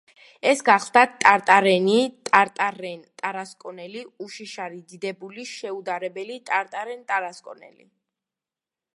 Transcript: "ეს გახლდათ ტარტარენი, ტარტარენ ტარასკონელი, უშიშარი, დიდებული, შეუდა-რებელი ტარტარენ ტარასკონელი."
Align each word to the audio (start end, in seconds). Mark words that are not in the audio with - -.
"ეს 0.51 0.61
გახლდათ 0.67 1.11
ტარტარენი, 1.23 1.97
ტარტარენ 2.29 3.03
ტარასკონელი, 3.21 4.01
უშიშარი, 4.27 4.79
დიდებული, 4.93 5.45
შეუდა-რებელი 5.51 6.39
ტარტარენ 6.49 7.05
ტარასკონელი." 7.13 7.87